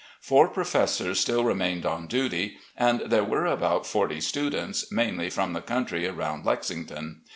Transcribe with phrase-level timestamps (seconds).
[0.19, 5.61] Four professors still remained on duty, and there were about forty students, mainly from the
[5.61, 7.21] country around Lexington.